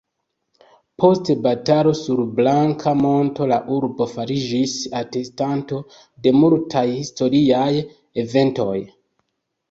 Post 1.01 1.27
batalo 1.47 1.91
sur 1.97 2.21
Blanka 2.39 2.93
Monto 3.01 3.45
la 3.51 3.59
urbo 3.75 4.07
fariĝis 4.13 4.73
atestanto 5.01 5.81
de 6.29 6.33
multaj 6.39 6.83
historiaj 7.01 7.67
eventoj. 8.25 8.79